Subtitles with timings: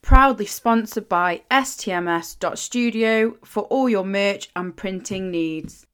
[0.00, 5.86] Proudly sponsored by STMS.studio for all your merch and printing needs.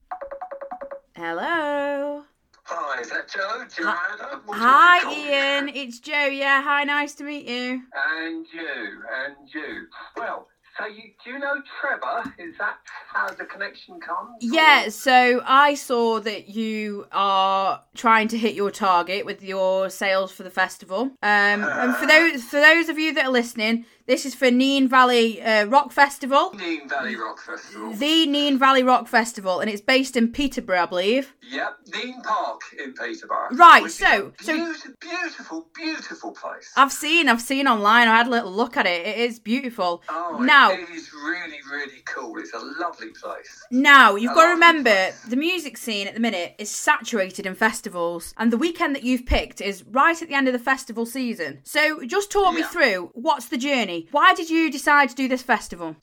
[1.17, 2.23] Hello.
[2.63, 3.65] Hi, is that Joe?
[3.77, 4.43] Joanna?
[4.49, 5.13] Hi.
[5.13, 5.69] Ian.
[5.75, 6.27] It's Joe.
[6.27, 6.85] Yeah, hi.
[6.85, 7.83] Nice to meet you.
[8.15, 9.89] And you, and you.
[10.17, 10.47] Well,
[10.79, 12.33] so you do you know Trevor?
[12.39, 12.77] Is that
[13.13, 14.37] how the connection comes?
[14.41, 20.33] Yeah, so I saw that you are trying to hit your target with your sales
[20.33, 21.03] for the festival.
[21.23, 24.89] Um, and for those for those of you that are listening, this is for Nene
[24.89, 27.93] Valley uh, Rock Festival, Nene Valley Rock Festival.
[27.93, 31.35] the Nene Valley Rock Festival, and it's based in Peterborough, I believe.
[31.51, 33.49] Yep, Nene Park in Peterborough.
[33.53, 36.73] Right, so- a so- beautiful, beautiful, beautiful place.
[36.77, 38.09] I've seen, I've seen online.
[38.09, 39.07] I had a little look at it.
[39.07, 40.03] It is beautiful.
[40.09, 42.39] Oh, now, it is really, really cool.
[42.39, 43.63] It's a lovely place.
[43.71, 45.21] Now, you've I got to remember place.
[45.29, 49.27] the music scene at the minute is saturated in festivals, and the weekend that you've
[49.27, 51.61] picked is right at the end of the festival season.
[51.65, 53.92] So, just talk me through what's the journey?
[54.11, 55.97] Why did you decide to do this festival?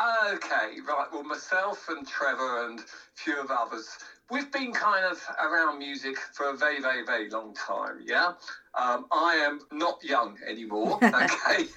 [0.00, 1.06] Okay, right.
[1.12, 2.82] Well, myself and Trevor and a
[3.14, 3.88] few of others,
[4.28, 8.00] we've been kind of around music for a very, very, very long time.
[8.04, 8.32] Yeah.
[8.76, 10.98] Um, I am not young anymore.
[11.04, 11.68] Okay,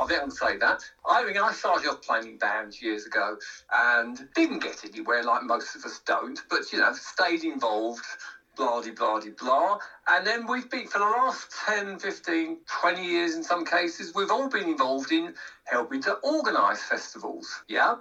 [0.00, 0.82] I think I can say that.
[1.06, 3.36] I mean, I started off playing in bands years ago
[3.72, 8.04] and didn't get anywhere like most of us don't, but you know, stayed involved.
[8.56, 9.78] Blah, de, blah, de, blah.
[10.08, 14.30] And then we've been, for the last 10, 15, 20 years in some cases, we've
[14.30, 17.94] all been involved in helping to organise festivals, yeah,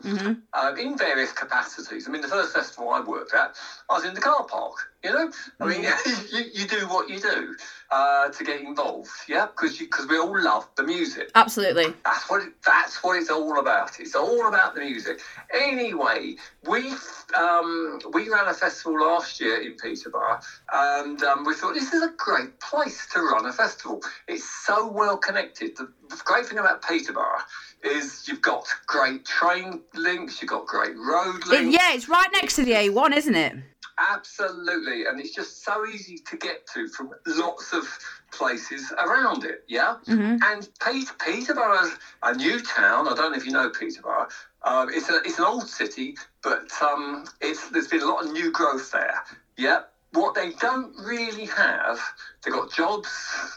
[0.54, 2.08] um, in various capacities.
[2.08, 3.56] I mean, the first festival I worked at,
[3.90, 5.32] I was in the car park, you know?
[5.60, 5.84] I mean,
[6.32, 7.56] you, you do what you do
[7.92, 11.30] uh, to get involved, yeah, because because we all love the music.
[11.36, 11.94] Absolutely.
[12.04, 14.00] That's what it, that's what it's all about.
[14.00, 15.22] It's all about the music.
[15.54, 16.36] Anyway,
[16.68, 16.94] we
[17.38, 20.40] um, we ran a festival last year in Peterborough,
[20.74, 24.02] and um, we thought this is a great place to run a festival.
[24.28, 25.76] It's so well connected.
[25.78, 25.88] The
[26.26, 27.40] great thing about Peterborough
[27.84, 31.76] is you've got great train links, you've got great road links.
[31.76, 33.56] yeah, it's right next to the A1, isn't it?
[33.98, 37.84] Absolutely, and it's just so easy to get to from lots of
[38.32, 39.64] places around it.
[39.68, 39.98] Yeah,
[40.44, 43.08] and Pete, Peterborough's a new town.
[43.08, 44.28] I don't know if you know Peterborough.
[44.64, 48.32] Um, it's a it's an old city, but um, it's there's been a lot of
[48.32, 49.22] new growth there.
[49.58, 49.82] Yeah.
[50.12, 52.00] What they don't really have,
[52.44, 53.10] they've got jobs,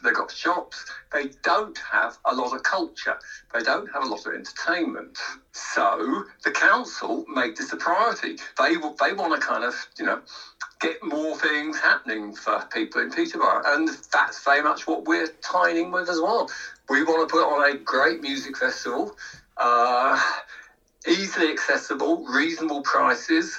[0.05, 3.17] they've got shops, they don't have a lot of culture,
[3.55, 5.19] they don't have a lot of entertainment.
[5.53, 8.37] So the council made this a priority.
[8.59, 10.21] They they want to kind of, you know,
[10.81, 13.63] get more things happening for people in Peterborough.
[13.65, 16.49] And that's very much what we're tying in with as well.
[16.89, 19.13] We want to put on a great music festival,
[19.57, 20.21] uh,
[21.07, 23.59] easily accessible, reasonable prices,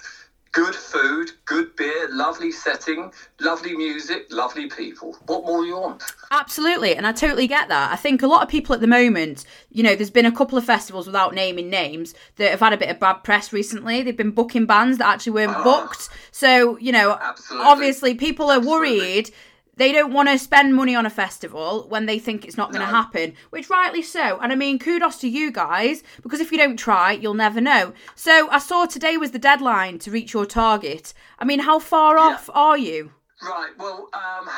[0.55, 3.11] good food, good beer, lovely setting,
[3.41, 5.13] lovely music, lovely people.
[5.25, 6.01] What more do you want?
[6.31, 7.91] Absolutely, and I totally get that.
[7.91, 10.57] I think a lot of people at the moment, you know, there's been a couple
[10.57, 14.01] of festivals without naming names that have had a bit of bad press recently.
[14.01, 15.63] They've been booking bands that actually weren't ah.
[15.63, 16.07] booked.
[16.31, 17.67] So, you know, Absolutely.
[17.67, 18.99] obviously people are Absolutely.
[18.99, 19.31] worried.
[19.77, 22.85] They don't want to spend money on a festival when they think it's not going
[22.85, 22.97] to No.
[22.97, 24.39] happen, which rightly so.
[24.39, 27.93] And I mean, kudos to you guys because if you don't try, you'll never know.
[28.15, 31.13] So I saw today was the deadline to reach your target.
[31.39, 33.11] I mean, how far off are you?
[33.41, 33.71] Right.
[33.77, 34.49] Well, um,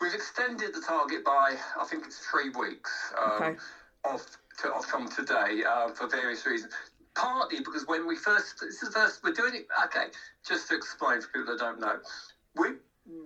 [0.00, 3.56] we've extended the target by I think it's three weeks um, Okay.
[4.04, 4.26] of,
[4.62, 6.72] to, of from today uh, for various reasons.
[7.14, 9.66] Partly because when we first this is the first we're doing it.
[9.86, 10.08] Okay,
[10.46, 11.96] just to explain for people that don't know,
[12.54, 12.74] we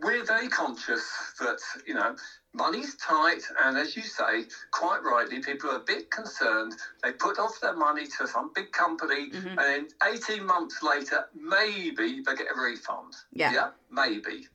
[0.02, 1.02] we're very conscious
[1.40, 2.14] that you know
[2.54, 6.74] money's tight, and as you say, quite rightly, people are a bit concerned.
[7.02, 9.48] They put off their money to some big company, mm-hmm.
[9.48, 13.14] and then eighteen months later, maybe they get a refund.
[13.32, 13.52] Yeah.
[13.52, 14.46] Yeah, maybe.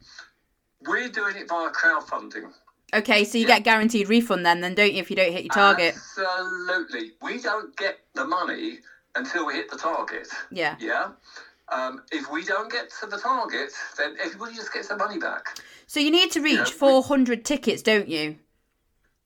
[0.86, 2.52] We're doing it via crowdfunding.
[2.94, 3.56] Okay, so you Yeah.
[3.56, 5.96] get guaranteed refund then, then don't you, if you don't hit your target?
[5.96, 7.12] Absolutely.
[7.22, 8.80] We don't get the money
[9.16, 10.28] until we hit the target.
[10.52, 10.76] Yeah.
[10.80, 11.10] Yeah.
[11.70, 15.60] Um, if we don't get to the target, then everybody just gets their money back.
[15.86, 18.38] So you need to reach Yeah, we- 400 tickets, don't you?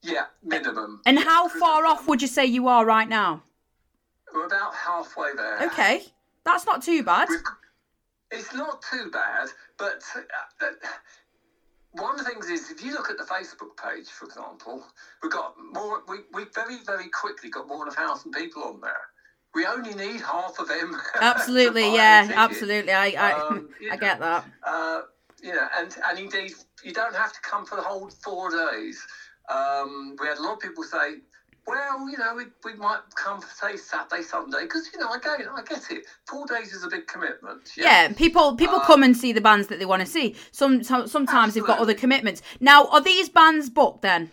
[0.01, 1.01] Yeah, minimum.
[1.05, 3.43] And how far off would you say you are right now?
[4.33, 5.61] We're about halfway there.
[5.67, 6.05] Okay,
[6.43, 7.29] that's not too bad.
[7.29, 7.41] We've,
[8.31, 10.69] it's not too bad, but uh, uh,
[11.91, 14.83] one of the things is if you look at the Facebook page, for example,
[15.21, 16.01] we've got more.
[16.07, 19.10] We, we very very quickly got more than a thousand people on there.
[19.53, 20.91] We only need half of them.
[21.15, 22.93] to Absolutely, yeah, absolutely.
[22.93, 24.45] I I, Um, I know, get that.
[24.65, 25.01] Uh,
[25.43, 26.53] you know, and and indeed,
[26.83, 29.05] you don't have to come for the whole four days.
[29.49, 31.15] Um, we had a lot of people say,
[31.67, 35.61] well, you know, we, we might come say Saturday, Sunday, because you know, again, I
[35.63, 36.05] get it.
[36.27, 37.69] Four days is a big commitment.
[37.75, 40.35] Yeah, Yeah, people people Uh, come and see the bands that they want to see.
[40.51, 42.41] Some so- sometimes they've got other commitments.
[42.59, 44.31] Now, are these bands booked then?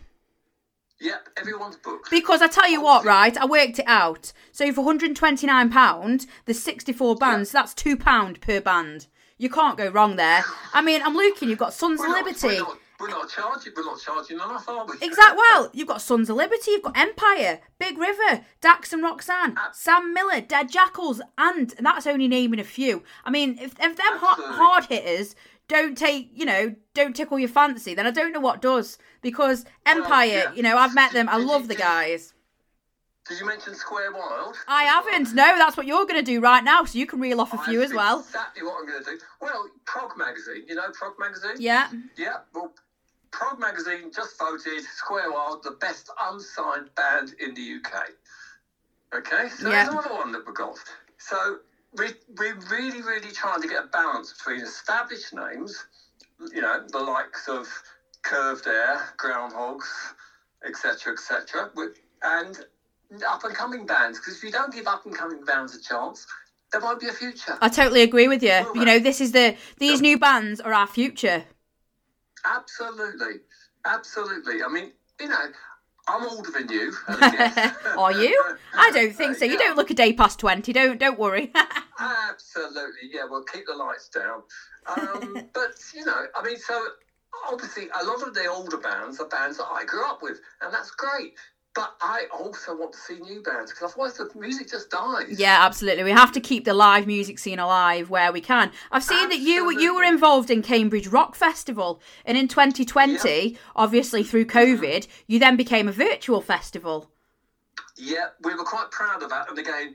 [1.01, 2.11] Yep, everyone's booked.
[2.11, 3.37] Because I tell you what, right?
[3.37, 4.33] I worked it out.
[4.53, 7.51] So for 129 pound, there's 64 bands.
[7.51, 9.07] so That's two pound per band.
[9.37, 10.45] You can't go wrong there.
[10.75, 11.49] I mean, I'm looking.
[11.49, 12.47] You've got Sons of We're not- Liberty.
[12.49, 13.73] We're not, we're not charging.
[13.77, 14.95] We're not charging enough, are we?
[15.01, 15.37] Exact.
[15.37, 16.73] Well, you've got Sons of Liberty.
[16.73, 21.87] You've got Empire, Big River, Dax and Roxanne, uh, Sam Miller, Dead Jackals, and, and
[21.87, 23.05] that's only naming a few.
[23.25, 25.37] I mean, if if them hard hitters
[25.69, 28.99] don't take, you know, don't tickle your fancy, then I don't know what does.
[29.23, 30.53] Because Empire, yeah.
[30.55, 31.29] you know, I've met them.
[31.29, 32.35] I love the guys.
[33.29, 34.57] Did you mention Square Wild?
[34.67, 35.35] I haven't.
[35.35, 37.59] No, that's what you're going to do right now, so you can reel off a
[37.59, 38.21] few That's as well.
[38.21, 39.19] Exactly what I'm going to do.
[39.43, 40.65] Well, Prog Magazine.
[40.67, 41.57] You know Prog Magazine?
[41.59, 41.91] Yeah.
[42.17, 42.39] Yeah.
[42.55, 42.73] Well,
[43.31, 48.09] Prog Magazine just voted Square Wild the best unsigned band in the UK.
[49.15, 49.85] Okay, so Yeah.
[49.85, 50.79] there's another one that we got.
[51.19, 51.59] So
[51.99, 55.87] we we're really, really trying to get a balance between established names,
[56.53, 57.67] you know, the likes of
[58.23, 59.87] Curved Air, Groundhogs,
[60.67, 61.71] etc., etc.,
[62.23, 62.65] and
[63.27, 64.19] up and coming bands.
[64.19, 66.27] Because if you don't give up and coming bands a chance,
[66.73, 67.57] there won't be a future.
[67.61, 68.49] I totally agree with you.
[68.49, 71.45] Well, You know, this is the these new bands are our future.
[72.45, 73.41] Absolutely,
[73.85, 74.63] absolutely.
[74.63, 75.51] I mean, you know,
[76.09, 76.93] I'm older than you.
[77.09, 78.43] Are you?
[78.75, 79.45] I don't think so.
[79.45, 79.59] You Yeah.
[79.59, 80.73] don't look a day past twenty.
[80.73, 81.53] Don't don't worry.
[81.99, 83.25] Absolutely, yeah.
[83.31, 84.43] Well, keep the lights down.
[84.87, 86.87] Um, but you know, I mean, so
[87.51, 90.73] obviously, a lot of the older bands are bands that I grew up with, and
[90.73, 91.35] that's great.
[91.79, 95.39] But I also want to see new bands because otherwise the music just dies.
[95.39, 96.03] yeah, absolutely.
[96.03, 98.73] We have to keep the live music scene alive where we can.
[98.91, 104.25] I've seen that you you were involved in Cambridge Rock Festival, and in 2020, obviously
[104.25, 107.13] through COVID, you then became a virtual festival.
[107.97, 109.49] Yeah, we were quite proud of that.
[109.49, 109.95] And again,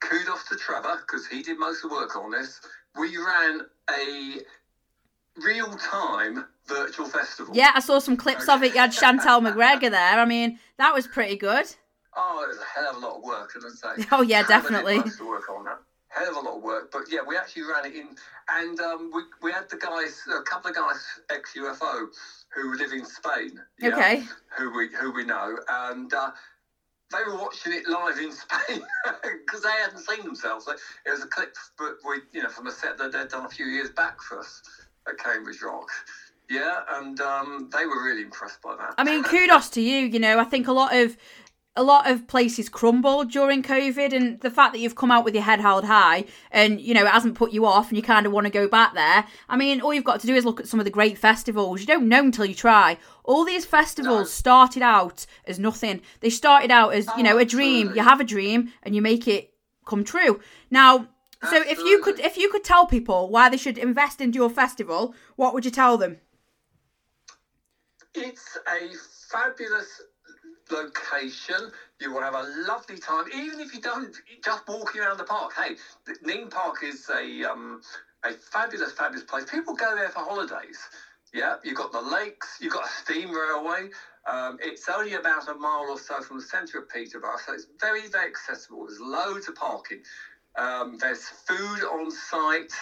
[0.00, 2.60] kudos to Trevor because he did most of the work on this.
[3.00, 4.36] We ran a
[5.42, 7.54] real time virtual festival.
[7.54, 8.74] Yeah, I saw some clips of it.
[8.74, 10.20] You had Chantel McGregor there.
[10.20, 11.66] I mean, that was pretty good.
[12.16, 14.04] Oh, it was a hell of a lot of work, I say?
[14.12, 14.98] Oh, yeah, definitely.
[14.98, 15.78] the work on that.
[16.08, 18.08] Hell of a lot of work, but yeah, we actually ran it in,
[18.50, 22.06] and um, we we had the guys, a couple of guys ex UFO
[22.54, 23.58] who live in Spain.
[23.80, 24.22] yeah, Okay.
[24.58, 26.12] Who we who we know, and.
[26.12, 26.30] Uh,
[27.12, 28.82] they were watching it live in Spain
[29.22, 30.66] because they hadn't seen themselves.
[30.66, 33.50] It was a clip, but we, you know, from a set that they'd done a
[33.50, 34.62] few years back for us
[35.06, 35.90] at Cambridge Rock.
[36.52, 38.94] Yeah, and um, they were really impressed by that.
[38.98, 40.00] I mean, kudos to you.
[40.06, 41.16] You know, I think a lot of
[41.74, 45.32] a lot of places crumbled during COVID, and the fact that you've come out with
[45.34, 48.26] your head held high, and you know it hasn't put you off, and you kind
[48.26, 49.24] of want to go back there.
[49.48, 51.80] I mean, all you've got to do is look at some of the great festivals.
[51.80, 52.98] You don't know until you try.
[53.24, 54.24] All these festivals No.
[54.24, 56.02] started out as nothing.
[56.20, 57.88] They started out as you know a dream.
[57.88, 57.98] absolutely.
[57.98, 59.54] You have a dream, and you make it
[59.86, 60.40] come true.
[60.70, 61.08] Now.
[61.50, 64.48] So if you could if you could tell people why they should invest into your
[64.48, 66.18] festival, what would you tell them?
[68.14, 68.94] It's a
[69.30, 70.00] fabulous
[70.70, 71.70] location.
[72.00, 75.52] You will have a lovely time, even if you don't just walking around the park.
[75.56, 75.74] Hey,
[76.22, 77.80] Nene Park is a um,
[78.24, 79.44] a fabulous, fabulous place.
[79.44, 80.78] People go there for holidays.
[81.32, 83.90] Yeah, you've got the lakes, you've got a steam railway.
[84.26, 87.66] Um, it's only about a mile or so from the centre of Peterborough, so it's
[87.80, 88.86] very, very accessible.
[88.86, 90.00] There's loads of parking.
[90.56, 92.72] Um, there's food on site,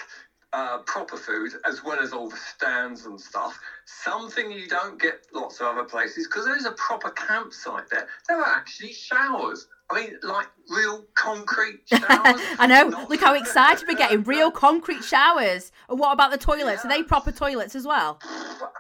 [0.53, 3.59] uh, proper food, as well as all the stands and stuff.
[3.85, 8.09] Something you don't get lots of other places because there is a proper campsite there.
[8.29, 9.69] There are actually showers.
[9.93, 12.41] I mean, like real concrete showers.
[12.59, 12.89] I know.
[12.89, 14.23] Not- Look how excited we're getting.
[14.23, 15.73] Real concrete showers.
[15.89, 16.85] And what about the toilets?
[16.85, 18.19] Are they proper toilets as well?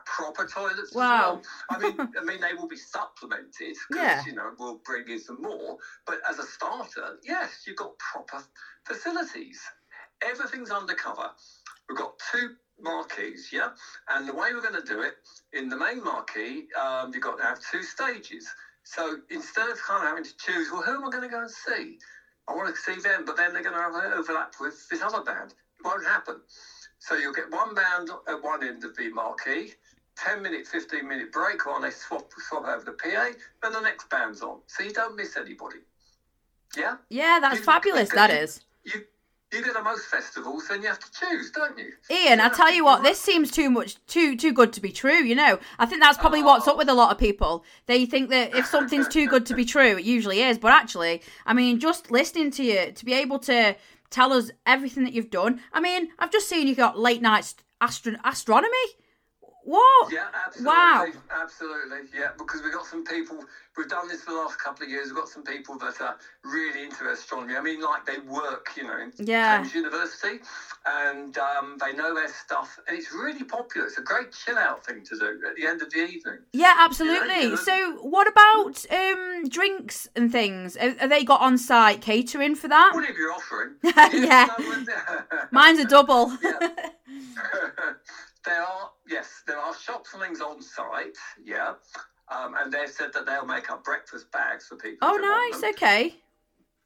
[0.04, 1.40] proper toilets Wow.
[1.40, 1.70] as well.
[1.70, 3.52] I mean, I mean, they will be supplemented
[3.88, 4.22] because Yeah.
[4.26, 5.78] you know we'll bring in some more.
[6.06, 8.42] But as a starter, yes, you've got proper
[8.84, 9.60] facilities.
[10.22, 11.30] Everything's undercover.
[11.88, 12.50] We've got two
[12.80, 13.70] marquees, yeah,
[14.08, 15.14] and the way we're going to do it
[15.52, 18.46] in the main marquee, um, you've got to have two stages.
[18.84, 21.40] So instead of kind of having to choose, well, who am I going to go
[21.42, 21.98] and see?
[22.48, 25.02] I want to see them, but then they're going to have an overlap with this
[25.02, 25.52] other band.
[25.78, 26.36] It won't happen.
[26.98, 29.72] So you'll get one band at one end of the marquee,
[30.16, 33.30] 10 minute, 15 minute break while they swap, swap over the PA,
[33.62, 34.58] and the next band's on.
[34.66, 35.78] So you don't miss anybody.
[36.76, 36.96] Yeah?
[37.08, 38.10] Yeah, that's You- fabulous.
[38.10, 38.60] you- That is.
[38.84, 39.04] You,
[39.52, 41.92] you go to most festivals, then you have to choose, don't you?
[42.10, 45.22] Ian, I tell you what, this seems too much, too too good to be true.
[45.24, 46.78] You know, I think that's probably what's up oh.
[46.78, 47.64] with a lot of people.
[47.86, 50.58] They think that if something's too good to be true, it usually is.
[50.58, 53.76] But actually, I mean, just listening to you to be able to
[54.10, 55.60] tell us everything that you've done.
[55.72, 58.76] I mean, I've just seen you got late night astro- astronomy.
[59.64, 60.12] What?
[60.12, 60.66] Yeah, absolutely.
[60.66, 61.06] Wow.
[61.42, 61.98] Absolutely.
[62.18, 63.38] Yeah, because we've got some people,
[63.76, 65.08] we've done this for the last couple of years.
[65.08, 67.56] We've got some people that are really into astronomy.
[67.56, 69.56] I mean, like they work, you know, in Yeah.
[69.56, 70.40] Cambridge University
[70.86, 72.78] and um, they know their stuff.
[72.88, 73.86] And it's really popular.
[73.86, 76.38] It's a great chill out thing to do at the end of the evening.
[76.52, 77.50] Yeah, absolutely.
[77.50, 77.56] yeah.
[77.56, 80.76] So, what about um drinks and things?
[80.78, 82.92] Are, are they got on site catering for that?
[82.94, 83.72] What if you're offering?
[84.12, 84.48] Yeah.
[84.58, 84.86] one-
[85.52, 86.32] Mine's a double.
[88.44, 91.16] there are yes, there are shops and things on site.
[91.44, 91.74] Yeah,
[92.30, 94.98] um, and they've said that they'll make up breakfast bags for people.
[95.02, 95.62] oh, nice.
[95.74, 96.14] Okay.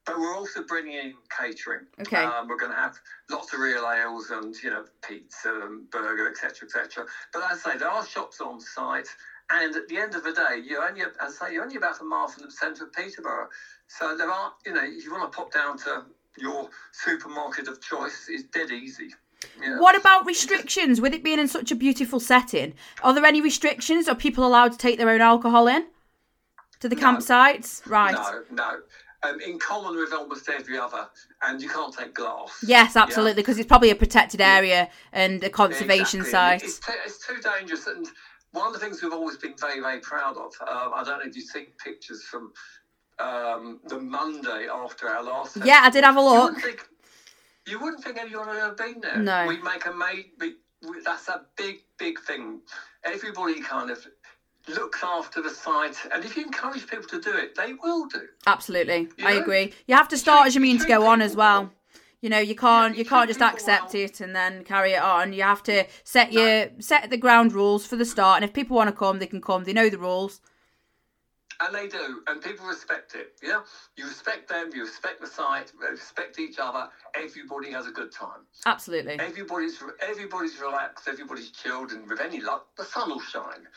[0.06, 1.87] But we're also bringing in catering.
[1.99, 2.23] Okay.
[2.23, 2.94] Um, we're going to have
[3.30, 7.06] lots of real ales and you know pizza and burger, etc., etc.
[7.32, 9.08] But as I say, there are shops on site,
[9.50, 12.00] and at the end of the day, you're only, as I say, you're only about
[12.00, 13.49] a mile from the centre of Peterborough.
[13.88, 16.04] So there are, you know, if you want to pop down to
[16.38, 19.11] your supermarket of choice, it's dead easy.
[19.62, 19.78] Yeah.
[19.78, 21.00] What about restrictions?
[21.00, 24.08] With it being in such a beautiful setting, are there any restrictions?
[24.08, 25.86] Are people allowed to take their own alcohol in
[26.80, 27.02] to the No.
[27.02, 27.82] campsites?
[27.88, 28.12] Right.
[28.14, 28.80] No, no.
[29.22, 31.08] Um, in common with almost every other,
[31.42, 32.62] and you can't take glass.
[32.66, 36.30] Yes, absolutely, because it's probably a protected area and a Yeah, conservation exactly.
[36.30, 36.62] site.
[36.62, 38.06] It's, too, it's too dangerous, and
[38.52, 40.52] one of the things we've always been very, very proud of.
[40.68, 42.52] Um, I don't know if you've seen pictures from
[43.18, 45.56] um, the Monday after our last.
[45.64, 46.44] Yeah, I did have a You look.
[46.44, 46.86] wouldn't think,
[47.66, 49.16] you wouldn't think anyone had ever been there.
[49.16, 49.47] No.
[49.47, 49.92] We make a
[50.40, 50.54] we,
[51.04, 52.61] that's a big, big thing.
[53.04, 54.06] Everybody kind of
[54.68, 58.23] looks after the site, and if you encourage people to do it, they will do.
[58.47, 59.40] Absolutely, You I know?
[59.40, 59.73] agree.
[59.87, 61.71] You have to start as you mean to go on as well.
[62.21, 65.35] You know, you can't you can't just accept it and then carry it on.
[65.35, 68.76] You have to set your set the ground rules for the start, and if people
[68.76, 69.64] want to come, they can come.
[69.64, 70.40] They know the rules.
[71.61, 73.32] And they do, and people respect it.
[73.42, 73.61] Yeah,
[73.96, 76.88] you respect them, you respect the site, respect each other.
[77.14, 78.46] Everybody has a good time.
[78.66, 79.18] Absolutely.
[79.20, 83.68] Everybody's everybody's relaxed, everybody's chilled, and with any luck, the sun will shine.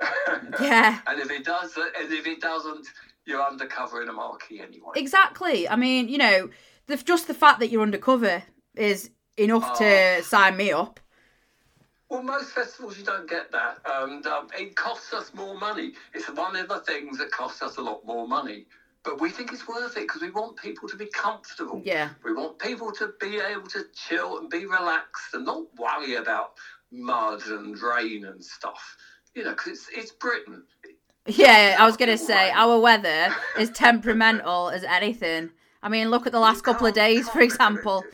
[0.60, 0.98] Yeah.
[1.06, 2.88] And if it does, and if it doesn't,
[3.26, 4.92] you're undercover in a marquee anyway.
[4.96, 5.68] Exactly.
[5.68, 6.50] I mean, you know,
[6.86, 8.42] the, just the fact that you're undercover
[8.74, 10.20] is enough to oh.
[10.22, 11.00] sign me up.
[12.10, 15.94] Well, most festivals you don't get that, and um, it costs us more money.
[16.12, 18.66] It's one of the things that costs us a lot more money.
[19.04, 21.82] But we think it's worth it because we want people to be comfortable.
[21.84, 22.10] Yeah.
[22.24, 26.52] We want people to be able to chill and be relaxed and not worry about
[26.90, 28.96] mud and rain and stuff.
[29.34, 30.62] You know, because it's, it's Britain.
[31.26, 35.50] Yeah, I was gonna say our weather is temperamental as anything.
[35.82, 38.04] I mean, look at the last couple of days, for example.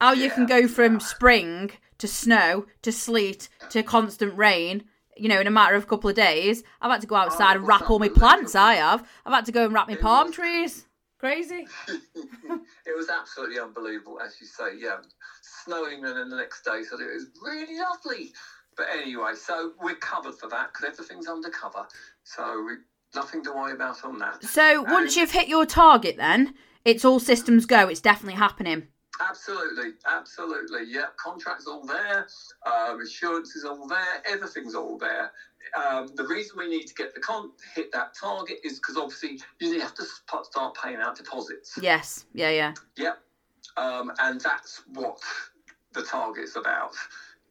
[0.00, 0.98] How you can go from yeah.
[0.98, 1.70] spring
[2.02, 4.82] to snow to sleet to constant rain,
[5.16, 6.64] you know, in a matter of a couple of days.
[6.80, 8.56] I've had to go outside and wrap all my plants.
[8.56, 9.08] I have.
[9.24, 10.34] I've had to go and wrap my palm was.
[10.34, 10.86] trees.
[11.18, 11.64] Crazy.
[11.86, 14.76] it was absolutely unbelievable, as you say.
[14.76, 14.96] Yeah,
[15.64, 18.32] snowing and then the next day, so it was really lovely.
[18.76, 21.86] But anyway, so we're covered for that because everything's undercover,
[22.24, 22.72] so we,
[23.14, 24.42] nothing to worry about on that.
[24.42, 26.54] So once you've hit your target, then
[26.84, 27.86] it's all systems go.
[27.86, 28.88] It's definitely happening.
[29.20, 30.80] Absolutely, absolutely.
[30.88, 32.26] Yeah, contracts all there,
[32.64, 35.32] um, insurance is all there, everything's all there.
[35.76, 39.40] Um, the reason we need to get the con- hit that target is because obviously
[39.60, 41.78] you have to sp- start paying out deposits.
[41.80, 42.24] Yes.
[42.34, 42.50] Yeah.
[42.50, 42.74] Yeah.
[42.96, 43.18] Yep.
[43.76, 45.20] Um, and that's what
[45.92, 46.92] the target's about.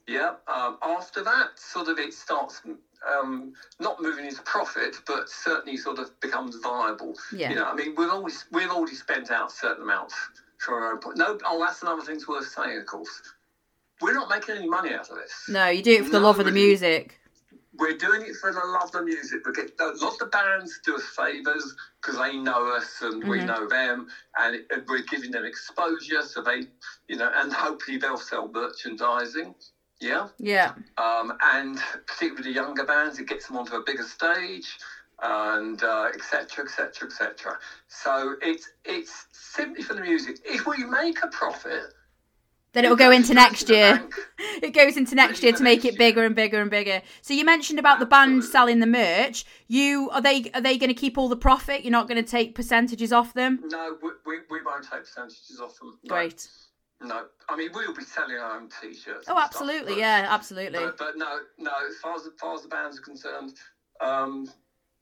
[0.08, 0.42] Yep.
[0.48, 2.62] Um, after that, sort of it starts
[3.08, 7.16] um, not moving into profit, but certainly sort of becomes viable.
[7.34, 7.50] Yeah.
[7.50, 10.16] You know, I mean, we've always we've already spent out certain amounts
[10.62, 11.00] for our own.
[11.16, 13.22] No, oh, that's another thing's worth saying, of course.
[14.00, 15.32] We're not making any money out of this.
[15.48, 17.20] No, you do it for the love of the music.
[17.74, 19.46] We're doing it for the love of the music.
[19.46, 23.40] We get a lot of bands do us favours because they know us and we
[23.40, 23.46] Mhm.
[23.48, 26.68] know them, and, it- and we're giving them exposure, so they,
[27.08, 29.56] you know, and hopefully they'll sell merchandising.
[30.00, 30.74] Yeah, Yeah.
[30.98, 31.78] um, and
[32.08, 34.78] particularly the younger bands, it gets them onto a bigger stage,
[35.22, 36.14] and etc.
[36.14, 36.20] etc.
[36.20, 37.58] cetera, et cetera, et cetera.
[37.88, 40.40] So it's it's simply for the music.
[40.46, 41.94] If we make a profit,
[42.74, 44.08] Then it will go into next year.
[44.62, 47.02] It goes into next year to make it bigger and bigger and bigger.
[47.24, 49.44] So you mentioned about the band selling the merch.
[49.68, 51.84] You are they are they going to keep all the profit?
[51.84, 53.60] You're not going to take percentages off them?
[53.66, 55.98] No, we, we, we won't take percentages off them.
[56.04, 56.14] No.
[56.16, 56.48] Great.
[57.02, 59.06] No, I mean we'll be selling our own T-shirts.
[59.08, 59.94] Oh, and stuff, absolutely.
[59.94, 60.80] but- Yeah, absolutely.
[60.80, 61.72] But, but no, no.
[61.90, 63.54] As far as, as far as the bands are concerned,
[64.00, 64.48] um,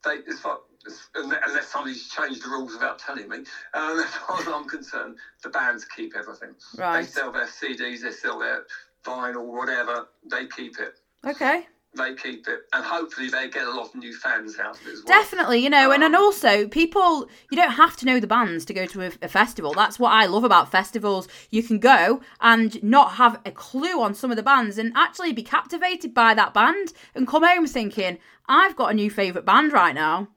[0.04, 3.38] they far as, unless somebody's changed the rules without telling me,
[3.74, 6.54] um, as far as I'm concerned, the bands keep everything.
[6.76, 8.62] They sell their CDs, they sell their
[9.04, 10.06] vinyl, whatever.
[10.30, 10.92] They keep it.
[11.26, 11.66] Okay.
[11.96, 14.92] They keep it, and hopefully they get a lot of new fans out of it
[14.92, 15.20] as well.
[15.20, 18.64] Definitely, you know, and, and Um, also people, you don't have to know the bands
[18.66, 19.72] to go to a, a festival.
[19.74, 21.26] That's what I love about festivals.
[21.50, 25.32] You can go and not have a clue on some of the bands and actually
[25.32, 29.72] be captivated by that band and come home thinking, I've got a new favourite band
[29.72, 30.28] right now.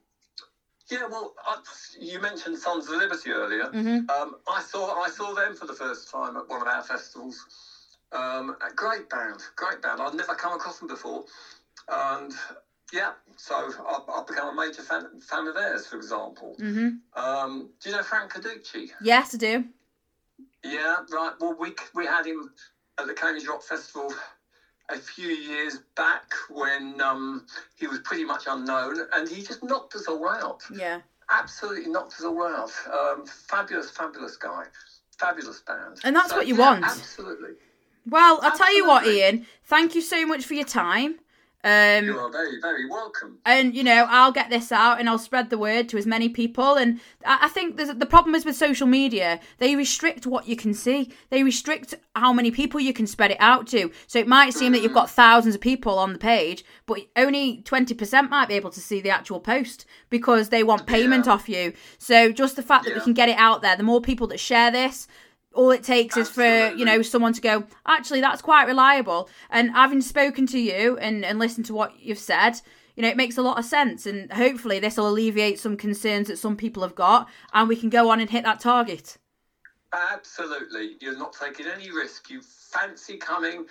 [0.90, 1.58] Yeah, well, I,
[2.00, 3.66] you mentioned Sons of Liberty earlier.
[3.66, 4.10] Mm-hmm.
[4.10, 7.38] Um, I saw I saw them for the first time at one of our festivals.
[8.14, 10.00] Um, a great band, great band.
[10.02, 11.26] I'd never come across them before,
[11.90, 12.32] and
[12.92, 15.88] yeah, so I, I've become a major fan, fan of theirs.
[15.88, 18.90] For example, hmm um, do you know Frank Carducci?
[19.02, 19.66] Yes, I do.
[20.64, 21.34] Yeah, right.
[21.40, 22.52] Well, we we had him
[23.00, 24.14] at the Cambridge Rock Festival
[24.90, 29.96] a few years back when um, he was pretty much unknown, and he just knocked
[29.96, 30.62] us all out.
[30.72, 31.02] Yeah.
[31.30, 32.72] Absolutely knocked us all out.
[32.92, 34.66] Um, fabulous, fabulous guy.
[35.18, 36.00] Fabulous band.
[36.04, 36.84] And that's what you want.
[36.84, 37.56] Absolutely.
[38.06, 39.46] Well, I'll tell you what, Ian.
[39.66, 41.20] Thank you so much for your time.
[41.66, 43.38] Um, You are very, very welcome.
[43.46, 46.28] and you know i'll get this out and i'll spread the word to as many
[46.28, 50.46] people and i, I think there's, the problem is with social media they restrict what
[50.46, 54.20] you can see they restrict how many people you can spread it out to so
[54.20, 58.30] it might seem that you've got thousands of people on the page but only 20%
[58.30, 61.32] might be able to see the actual post because they want payment Yeah.
[61.32, 64.02] off you so just the fact that we can get it out there the more
[64.02, 65.08] people that share this
[65.54, 69.30] all it takes is for you know someone to go actually that's quite reliable.
[69.50, 72.62] And having spoken to you and and listened to what you've said
[72.96, 74.06] you know it makes a lot of sense.
[74.06, 77.90] And hopefully this will alleviate some concerns that some people have got and we can
[77.90, 79.18] go on and hit that target.
[79.94, 80.96] Absolutely.
[81.02, 82.30] You're not taking any risk.
[82.30, 83.66] You fancy coming,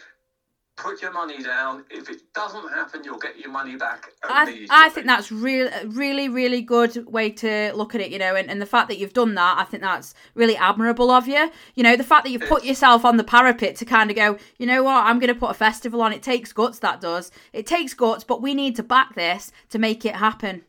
[0.77, 1.85] put your money down.
[1.91, 4.67] If it doesn't happen, you'll get your money back I.
[4.71, 8.51] I think that's real, really, really good way to look at it, you know, and,
[8.51, 11.51] and the fact that you've done that, I think that's really admirable of you.
[11.75, 14.39] You know, the fact that you've put yourself on the parapet to kind of go,
[14.59, 16.13] you know what, I'm going to put a festival on.
[16.13, 17.31] It takes guts, that does.
[17.53, 20.63] It takes guts, but we need to back this to make it happen.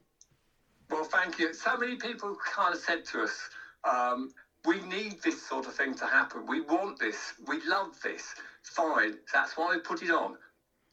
[0.91, 1.53] Well, thank you.
[1.53, 3.49] So many people kind of said to us,
[3.89, 4.31] um,
[4.65, 6.45] we need this sort of thing to happen.
[6.47, 7.33] We want this.
[7.47, 8.23] We love this.
[8.63, 9.15] Fine.
[9.33, 10.37] That's why we put it on.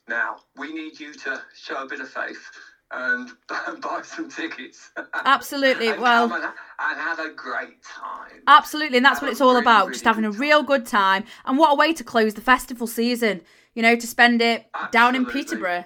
[0.08, 2.42] Now, we need you to show a bit of faith
[2.90, 3.30] and
[3.80, 4.90] buy some tickets.
[5.24, 5.88] Absolutely.
[5.92, 8.42] and Well, and, and have a great time.
[8.46, 9.86] Absolutely, and that's what it's all really, about.
[9.86, 12.86] really Just having a real good time, and what a way to close the festival
[12.86, 13.42] season.
[13.74, 15.84] You know, to spend it down in Peterborough.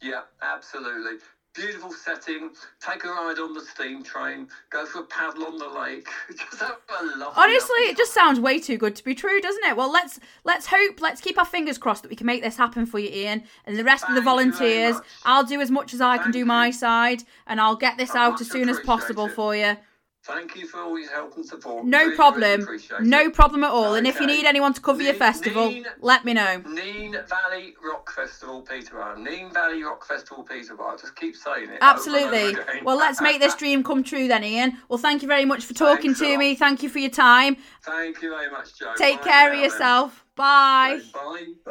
[0.00, 1.18] Yeah, absolutely.
[1.54, 2.50] Beautiful setting.
[2.80, 4.48] Take a ride on the steam train.
[4.70, 6.08] Go for a paddle on the lake.
[6.30, 7.32] Just have a lovely.
[7.36, 9.76] Honestly, it just sounds way too good to be true, doesn't it?
[9.76, 12.86] Well, let's let's hope, let's keep our fingers crossed that we can make this happen
[12.86, 14.96] for you, Ian, and the rest of the Thank you very volunteers.
[15.24, 16.46] I'll do as much as I can do you.
[16.46, 19.32] my side, and I'll get this I out as soon as possible it.
[19.32, 19.76] for you.
[20.24, 21.84] Thank you for all your help and support.
[21.84, 23.34] No Really, really problem, appreciate no it.
[23.34, 23.94] problem at all.
[23.94, 26.62] And if you need anyone to cover your festival, Nene- let me know.
[26.66, 29.16] Nene Valley Rock Festival, Peterborough.
[29.18, 30.96] Nene Valley Rock Festival, Peterborough.
[30.98, 31.78] Just keep saying it.
[31.82, 32.56] Absolutely.
[32.84, 34.78] Well, let's make this dream come true then, Ian.
[34.88, 36.54] Well, thank you very much for talking Thanks to me.
[36.54, 37.58] Thank you for your time.
[37.82, 38.94] Thank you very much, Joe.
[38.96, 40.24] Take Bye care now of yourself.
[40.36, 41.00] Bye.
[41.12, 41.20] Bye.
[41.64, 41.70] Bye.